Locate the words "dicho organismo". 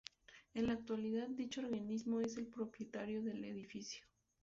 1.27-2.21